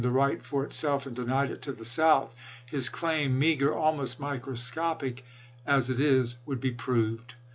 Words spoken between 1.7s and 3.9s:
the South, his claim, meager—